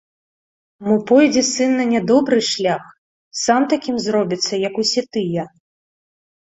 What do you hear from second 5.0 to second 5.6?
тыя.